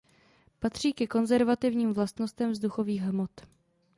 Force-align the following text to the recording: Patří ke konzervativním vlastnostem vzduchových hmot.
Patří 0.59 0.93
ke 0.93 1.07
konzervativním 1.07 1.93
vlastnostem 1.93 2.51
vzduchových 2.51 3.01
hmot. 3.01 3.31